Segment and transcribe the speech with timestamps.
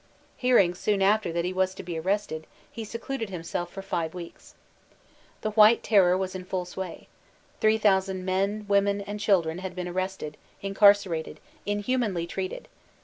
[0.35, 4.15] Hearing soon after that he was to be ar rested, he secluded himself for five
[4.15, 4.55] weeks.
[5.41, 7.07] The "White Terror'* was in full sway;
[7.61, 12.67] 3.000 men, women, and chil dren had been arrested, incarcerated, inhumanly treated.